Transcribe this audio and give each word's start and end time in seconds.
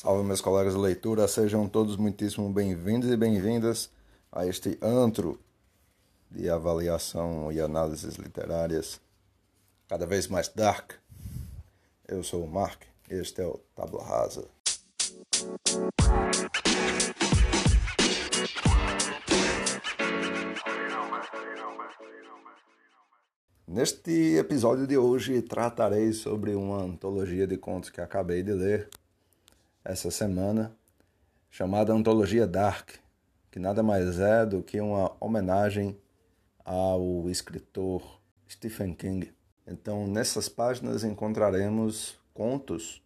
Salve, 0.00 0.22
meus 0.22 0.40
colegas 0.40 0.74
de 0.74 0.78
leitura, 0.78 1.26
sejam 1.26 1.68
todos 1.68 1.96
muitíssimo 1.96 2.48
bem-vindos 2.52 3.10
e 3.10 3.16
bem-vindas 3.16 3.90
a 4.30 4.46
este 4.46 4.78
antro 4.80 5.40
de 6.30 6.48
avaliação 6.48 7.50
e 7.50 7.60
análises 7.60 8.14
literárias 8.14 9.00
cada 9.88 10.06
vez 10.06 10.28
mais 10.28 10.46
dark. 10.46 10.92
Eu 12.06 12.22
sou 12.22 12.44
o 12.44 12.48
Mark, 12.48 12.82
este 13.10 13.42
é 13.42 13.46
o 13.46 13.58
Tabla 13.74 14.04
Rasa. 14.04 14.46
Neste 23.66 24.36
episódio 24.36 24.86
de 24.86 24.96
hoje 24.96 25.42
tratarei 25.42 26.12
sobre 26.12 26.54
uma 26.54 26.84
antologia 26.84 27.48
de 27.48 27.56
contos 27.56 27.90
que 27.90 28.00
acabei 28.00 28.44
de 28.44 28.52
ler 28.52 28.88
essa 29.84 30.10
semana, 30.10 30.76
chamada 31.50 31.92
Antologia 31.92 32.46
Dark, 32.46 32.90
que 33.50 33.58
nada 33.58 33.82
mais 33.82 34.18
é 34.18 34.44
do 34.44 34.62
que 34.62 34.80
uma 34.80 35.16
homenagem 35.20 35.98
ao 36.64 37.28
escritor 37.30 38.20
Stephen 38.48 38.94
King. 38.94 39.32
Então, 39.66 40.06
nessas 40.06 40.48
páginas 40.48 41.04
encontraremos 41.04 42.18
contos 42.34 43.02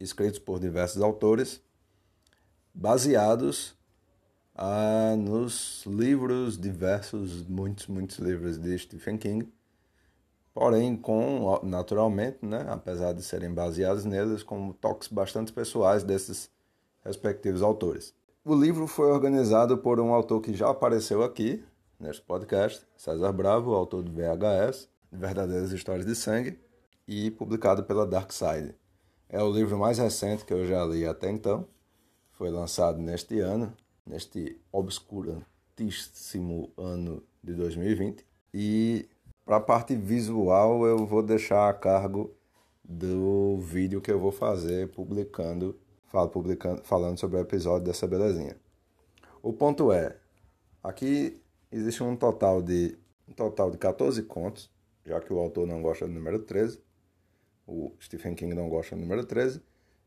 escritos 0.00 0.38
por 0.38 0.58
diversos 0.58 1.02
autores, 1.02 1.60
baseados 2.72 3.76
ah, 4.54 5.14
nos 5.16 5.84
livros 5.86 6.58
diversos, 6.58 7.46
muitos, 7.46 7.86
muitos 7.86 8.18
livros 8.18 8.58
de 8.58 8.78
Stephen 8.78 9.18
King, 9.18 9.52
porém 10.54 10.96
com, 10.96 11.60
naturalmente, 11.64 12.46
né, 12.46 12.64
apesar 12.70 13.12
de 13.12 13.22
serem 13.22 13.52
baseados 13.52 14.04
neles, 14.04 14.44
com 14.44 14.70
toques 14.72 15.08
bastante 15.08 15.52
pessoais 15.52 16.04
desses 16.04 16.48
respectivos 17.04 17.60
autores. 17.60 18.14
O 18.44 18.54
livro 18.54 18.86
foi 18.86 19.10
organizado 19.10 19.76
por 19.78 19.98
um 19.98 20.14
autor 20.14 20.40
que 20.40 20.54
já 20.54 20.70
apareceu 20.70 21.24
aqui, 21.24 21.64
neste 21.98 22.22
podcast, 22.22 22.86
César 22.96 23.32
Bravo, 23.32 23.74
autor 23.74 24.04
do 24.04 24.12
VHS, 24.12 24.88
Verdadeiras 25.10 25.72
Histórias 25.72 26.06
de 26.06 26.14
Sangue, 26.14 26.56
e 27.06 27.30
publicado 27.32 27.84
pela 27.84 28.06
Dark 28.06 28.32
Side. 28.32 28.74
É 29.28 29.42
o 29.42 29.52
livro 29.52 29.78
mais 29.78 29.98
recente 29.98 30.44
que 30.44 30.52
eu 30.52 30.66
já 30.66 30.84
li 30.84 31.04
até 31.04 31.30
então, 31.30 31.66
foi 32.32 32.50
lançado 32.50 32.98
neste 32.98 33.40
ano, 33.40 33.74
neste 34.06 34.60
obscurantíssimo 34.70 36.72
ano 36.76 37.22
de 37.42 37.54
2020, 37.54 38.24
e 38.52 39.08
para 39.44 39.56
a 39.56 39.60
parte 39.60 39.94
visual, 39.94 40.86
eu 40.86 41.06
vou 41.06 41.22
deixar 41.22 41.68
a 41.68 41.74
cargo 41.74 42.34
do 42.82 43.58
vídeo 43.58 44.00
que 44.00 44.10
eu 44.10 44.18
vou 44.18 44.32
fazer 44.32 44.90
publicando, 44.92 45.78
falo, 46.06 46.28
publicando 46.28 46.82
falando 46.84 47.18
sobre 47.18 47.36
o 47.38 47.40
episódio 47.40 47.86
dessa 47.86 48.06
belezinha. 48.06 48.56
O 49.42 49.52
ponto 49.52 49.92
é, 49.92 50.16
aqui 50.82 51.42
existe 51.70 52.02
um 52.02 52.16
total 52.16 52.62
de 52.62 52.98
um 53.28 53.32
total 53.32 53.70
de 53.70 53.78
14 53.78 54.22
contos, 54.22 54.70
já 55.04 55.20
que 55.20 55.32
o 55.32 55.38
autor 55.38 55.66
não 55.66 55.82
gosta 55.82 56.06
do 56.06 56.12
número 56.12 56.38
13, 56.38 56.80
o 57.66 57.92
Stephen 58.00 58.34
King 58.34 58.54
não 58.54 58.68
gosta 58.68 58.94
do 58.94 59.00
número 59.00 59.24
13, 59.24 59.62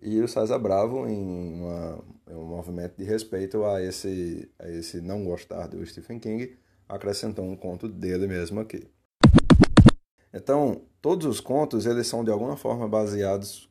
e 0.00 0.20
o 0.20 0.26
César 0.26 0.58
Bravo, 0.58 1.06
em, 1.06 1.60
uma, 1.60 2.04
em 2.28 2.34
um 2.34 2.44
movimento 2.44 2.96
de 2.96 3.04
respeito 3.04 3.64
a 3.64 3.82
esse, 3.82 4.50
a 4.58 4.68
esse 4.68 5.00
não 5.00 5.24
gostar 5.24 5.68
do 5.68 5.84
Stephen 5.86 6.18
King, 6.18 6.56
acrescentou 6.88 7.44
um 7.44 7.56
conto 7.56 7.88
dele 7.88 8.26
mesmo 8.26 8.58
aqui. 8.60 8.90
Então, 10.32 10.82
todos 11.00 11.26
os 11.26 11.40
contos 11.40 11.86
eles 11.86 12.06
são 12.06 12.24
de 12.24 12.30
alguma 12.30 12.56
forma 12.56 12.88
baseados 12.88 13.68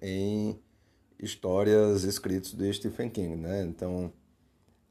em 0.00 0.58
histórias 1.18 2.04
escritas 2.04 2.52
do 2.52 2.72
Stephen 2.72 3.08
King, 3.08 3.36
né? 3.36 3.62
Então, 3.62 4.12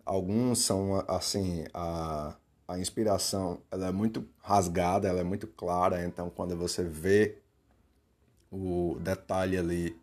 alguns 0.05 0.59
são 0.59 1.03
assim 1.07 1.65
a 1.73 2.35
a 2.71 2.79
inspiração 2.79 3.59
ela 3.69 3.87
é 3.87 3.91
muito 3.91 4.25
rasgada, 4.41 5.07
ela 5.07 5.19
é 5.19 5.23
muito 5.23 5.45
clara, 5.45 6.05
então 6.05 6.29
quando 6.29 6.55
você 6.55 6.83
vê 6.83 7.35
o 8.49 8.97
detalhe 9.01 9.57
ali, 9.57 9.97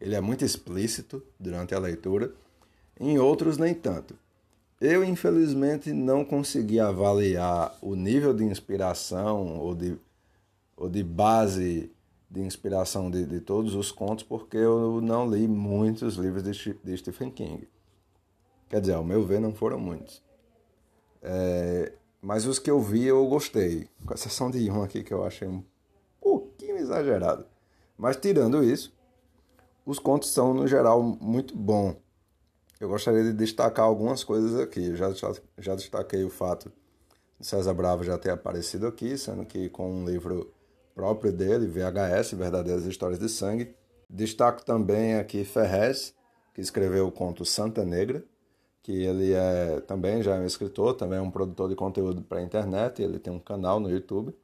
ele 0.00 0.16
é 0.16 0.20
muito 0.20 0.44
explícito 0.44 1.22
durante 1.38 1.74
a 1.74 1.78
leitura. 1.78 2.32
Em 2.98 3.18
outros 3.18 3.56
nem 3.56 3.72
tanto. 3.72 4.16
Eu 4.80 5.04
infelizmente 5.04 5.92
não 5.92 6.24
consegui 6.24 6.80
avaliar 6.80 7.76
o 7.80 7.94
nível 7.94 8.34
de 8.34 8.44
inspiração 8.44 9.58
ou 9.58 9.74
de 9.74 9.96
ou 10.82 10.88
de 10.88 11.04
base 11.04 11.92
de 12.28 12.40
inspiração 12.40 13.08
de, 13.08 13.24
de 13.24 13.40
todos 13.40 13.76
os 13.76 13.92
contos, 13.92 14.24
porque 14.24 14.56
eu 14.56 15.00
não 15.00 15.30
li 15.30 15.46
muitos 15.46 16.16
livros 16.16 16.42
de, 16.42 16.74
de 16.74 16.96
Stephen 16.96 17.30
King. 17.30 17.68
Quer 18.68 18.80
dizer, 18.80 18.94
ao 18.94 19.04
meu 19.04 19.24
ver, 19.24 19.38
não 19.38 19.54
foram 19.54 19.78
muitos. 19.78 20.20
É, 21.22 21.92
mas 22.20 22.46
os 22.46 22.58
que 22.58 22.68
eu 22.68 22.80
vi 22.80 23.04
eu 23.04 23.24
gostei, 23.28 23.88
com 24.04 24.12
exceção 24.12 24.50
de 24.50 24.68
um 24.68 24.82
aqui 24.82 25.04
que 25.04 25.14
eu 25.14 25.24
achei 25.24 25.46
um 25.46 25.62
pouquinho 26.20 26.76
exagerado. 26.78 27.46
Mas 27.96 28.16
tirando 28.16 28.64
isso, 28.64 28.92
os 29.86 30.00
contos 30.00 30.30
são, 30.30 30.52
no 30.52 30.66
geral, 30.66 31.00
muito 31.00 31.56
bons. 31.56 31.94
Eu 32.80 32.88
gostaria 32.88 33.22
de 33.22 33.32
destacar 33.32 33.84
algumas 33.84 34.24
coisas 34.24 34.58
aqui. 34.58 34.96
já, 34.96 35.12
já, 35.12 35.32
já 35.58 35.76
destaquei 35.76 36.24
o 36.24 36.30
fato 36.30 36.72
de 37.38 37.46
César 37.46 37.72
Bravo 37.72 38.02
já 38.02 38.18
ter 38.18 38.30
aparecido 38.30 38.88
aqui, 38.88 39.16
sendo 39.16 39.46
que 39.46 39.68
com 39.68 39.88
um 39.88 40.04
livro 40.04 40.52
próprio 40.94 41.32
dele, 41.32 41.66
VHS, 41.66 42.32
Verdadeiras 42.32 42.84
Histórias 42.86 43.18
de 43.18 43.28
Sangue. 43.28 43.74
Destaco 44.08 44.64
também 44.64 45.14
aqui 45.14 45.44
Ferrez, 45.44 46.14
que 46.54 46.60
escreveu 46.60 47.06
o 47.06 47.12
conto 47.12 47.44
Santa 47.44 47.84
Negra, 47.84 48.22
que 48.82 48.92
ele 48.92 49.32
é 49.32 49.80
também 49.86 50.22
já 50.22 50.36
é 50.36 50.40
um 50.40 50.46
escritor, 50.46 50.94
também 50.94 51.18
é 51.18 51.22
um 51.22 51.30
produtor 51.30 51.68
de 51.68 51.74
conteúdo 51.74 52.20
para 52.22 52.38
a 52.38 52.42
internet, 52.42 53.02
ele 53.02 53.18
tem 53.18 53.32
um 53.32 53.38
canal 53.38 53.80
no 53.80 53.90
YouTube. 53.90 54.34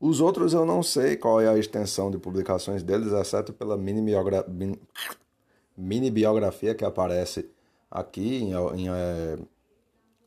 Os 0.00 0.20
outros 0.20 0.52
eu 0.52 0.64
não 0.64 0.82
sei 0.82 1.16
qual 1.16 1.40
é 1.40 1.48
a 1.48 1.58
extensão 1.58 2.10
de 2.10 2.18
publicações 2.18 2.82
deles, 2.82 3.12
exceto 3.12 3.52
pela 3.52 3.76
mini, 3.76 4.02
biogra... 4.02 4.44
mini 5.76 6.10
biografia 6.10 6.74
que 6.74 6.84
aparece 6.84 7.48
aqui 7.90 8.42
em, 8.42 8.52
em, 8.52 9.48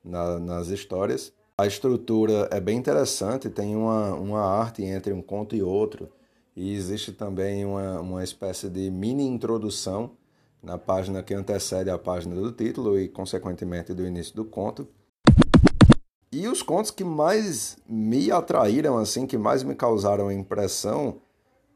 na, 0.04 0.40
nas 0.40 0.68
histórias. 0.68 1.34
A 1.62 1.68
estrutura 1.68 2.50
é 2.52 2.60
bem 2.60 2.76
interessante, 2.76 3.48
tem 3.48 3.76
uma, 3.76 4.16
uma 4.16 4.42
arte 4.42 4.84
entre 4.84 5.14
um 5.14 5.22
conto 5.22 5.56
e 5.56 5.62
outro, 5.62 6.10
e 6.56 6.74
existe 6.74 7.12
também 7.12 7.64
uma, 7.64 8.00
uma 8.02 8.24
espécie 8.24 8.68
de 8.68 8.90
mini 8.90 9.28
introdução 9.28 10.18
na 10.64 10.80
página 10.80 11.22
que 11.22 11.36
antecede 11.36 11.92
a 11.92 12.00
página 12.00 12.34
do 12.34 12.52
título 12.52 13.00
e, 13.00 13.08
consequentemente, 13.08 13.94
do 13.94 14.04
início 14.04 14.36
do 14.36 14.44
conto. 14.44 14.88
E 16.32 16.48
os 16.48 16.64
contos 16.64 16.90
que 16.90 17.04
mais 17.04 17.78
me 17.88 18.32
atraíram, 18.32 18.98
assim, 18.98 19.28
que 19.28 19.38
mais 19.38 19.62
me 19.62 19.76
causaram 19.76 20.32
impressão, 20.32 21.22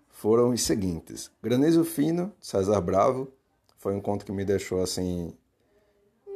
foram 0.10 0.50
os 0.50 0.64
seguintes. 0.64 1.30
Granizo 1.44 1.84
Fino, 1.84 2.34
César 2.42 2.82
Bravo, 2.82 3.32
foi 3.78 3.94
um 3.94 4.02
conto 4.02 4.26
que 4.26 4.32
me 4.32 4.44
deixou, 4.44 4.82
assim, 4.82 5.32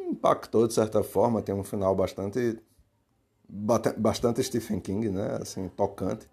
impactou 0.07 0.67
de 0.67 0.75
certa 0.75 1.01
forma, 1.01 1.41
tem 1.41 1.55
um 1.55 1.63
final 1.63 1.95
bastante 1.95 2.59
bastante 3.49 4.43
Stephen 4.43 4.79
King, 4.79 5.09
né? 5.09 5.39
Assim, 5.41 5.67
tocante, 5.69 6.29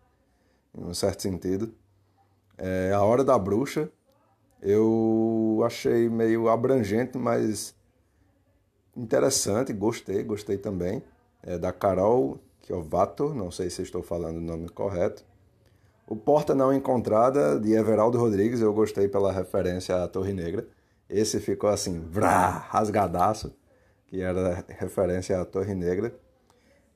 em 0.76 0.84
um 0.84 0.94
certo 0.94 1.22
sentido. 1.22 1.74
É, 2.58 2.92
a 2.92 3.02
Hora 3.02 3.24
da 3.24 3.38
Bruxa, 3.38 3.90
eu 4.60 5.62
achei 5.64 6.08
meio 6.08 6.48
abrangente, 6.48 7.16
mas 7.18 7.74
interessante, 8.96 9.72
gostei, 9.72 10.22
gostei 10.22 10.58
também. 10.58 11.02
É 11.42 11.58
da 11.58 11.72
Carol 11.72 12.40
Kiovato, 12.62 13.32
não 13.32 13.50
sei 13.50 13.70
se 13.70 13.82
estou 13.82 14.02
falando 14.02 14.38
o 14.38 14.40
nome 14.40 14.68
correto. 14.68 15.24
O 16.08 16.16
Porta 16.16 16.54
Não 16.54 16.72
Encontrada, 16.72 17.58
de 17.58 17.72
Everaldo 17.72 18.18
Rodrigues, 18.18 18.60
eu 18.60 18.72
gostei 18.72 19.08
pela 19.08 19.32
referência 19.32 20.02
à 20.02 20.08
Torre 20.08 20.32
Negra. 20.32 20.66
Esse 21.08 21.40
ficou 21.40 21.70
assim, 21.70 22.00
vrá, 22.00 22.48
rasgadaço, 22.48 23.54
que 24.06 24.20
era 24.20 24.64
referência 24.68 25.40
à 25.40 25.44
Torre 25.44 25.74
Negra. 25.74 26.14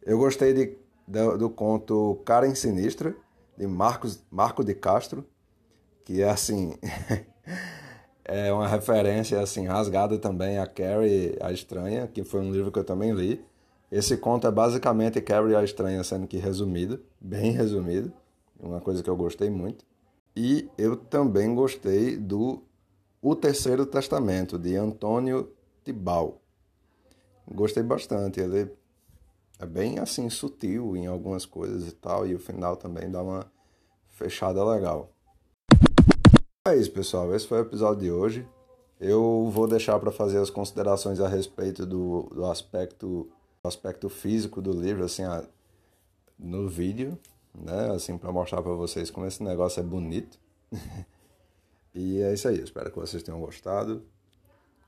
Eu 0.03 0.19
gostei 0.19 0.55
de, 0.55 0.79
do, 1.07 1.37
do 1.37 1.51
conto 1.51 2.21
Karen 2.25 2.55
Sinistra, 2.55 3.15
de 3.57 3.67
Marcos, 3.67 4.25
Marco 4.31 4.65
de 4.65 4.75
Castro, 4.75 5.27
que 6.05 6.23
é 6.23 6.31
assim. 6.31 6.75
é 8.25 8.53
uma 8.53 8.67
referência 8.67 9.41
assim 9.41 9.67
rasgada 9.67 10.19
também 10.19 10.59
a 10.59 10.67
Carrie 10.67 11.37
a 11.41 11.53
Estranha, 11.53 12.07
que 12.07 12.25
foi 12.25 12.41
um 12.41 12.51
livro 12.51 12.73
que 12.73 12.79
eu 12.79 12.85
também 12.85 13.13
li. 13.13 13.45
Esse 13.93 14.17
conto 14.17 14.47
é 14.47 14.51
basicamente 14.51 15.21
Carrie 15.21 15.55
a 15.55 15.63
Estranha, 15.63 16.03
sendo 16.03 16.27
que 16.27 16.39
resumido, 16.39 17.01
bem 17.21 17.51
resumido, 17.53 18.13
uma 18.59 18.81
coisa 18.81 19.03
que 19.03 19.11
eu 19.11 19.17
gostei 19.17 19.51
muito. 19.51 19.85
E 20.35 20.71
eu 20.79 20.97
também 20.97 21.55
gostei 21.55 22.17
do 22.17 22.63
O 23.21 23.35
Terceiro 23.35 23.85
Testamento, 23.85 24.59
de 24.59 24.77
Antônio 24.77 25.53
Tibal. 25.85 26.41
Gostei 27.53 27.83
bastante, 27.83 28.41
ele 28.41 28.71
é 29.61 29.67
bem 29.67 29.99
assim 29.99 30.31
sutil 30.31 30.97
em 30.97 31.07
algumas 31.07 31.45
coisas 31.45 31.87
e 31.87 31.93
tal, 31.93 32.27
e 32.27 32.35
o 32.35 32.39
final 32.39 32.77
também 32.77 33.11
dá 33.11 33.23
uma 33.23 33.47
fechada 34.09 34.65
legal. 34.65 35.13
É 36.67 36.75
isso, 36.75 36.91
pessoal. 36.91 37.35
Esse 37.35 37.47
foi 37.47 37.59
o 37.59 37.63
episódio 37.63 38.01
de 38.01 38.11
hoje. 38.11 38.49
Eu 38.99 39.51
vou 39.53 39.69
deixar 39.69 39.99
para 39.99 40.11
fazer 40.11 40.39
as 40.39 40.49
considerações 40.49 41.21
a 41.21 41.29
respeito 41.29 41.85
do, 41.85 42.23
do 42.35 42.47
aspecto 42.47 43.31
do 43.63 43.69
aspecto 43.69 44.09
físico 44.09 44.63
do 44.63 44.73
livro, 44.73 45.05
assim, 45.05 45.23
a, 45.23 45.45
no 46.39 46.67
vídeo, 46.67 47.19
né? 47.55 47.91
Assim, 47.91 48.17
para 48.17 48.33
mostrar 48.33 48.63
para 48.63 48.73
vocês 48.73 49.11
como 49.11 49.27
esse 49.27 49.43
negócio 49.43 49.81
é 49.81 49.83
bonito. 49.83 50.39
e 51.95 52.21
é 52.23 52.33
isso 52.33 52.49
aí. 52.49 52.61
Espero 52.61 52.91
que 52.91 52.99
vocês 52.99 53.23
tenham 53.23 53.41
gostado. 53.41 54.03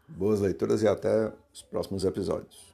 Boas 0.09 0.41
leituras 0.41 0.83
e 0.83 0.89
até 0.89 1.31
os 1.53 1.61
próximos 1.63 2.05
episódios. 2.05 2.72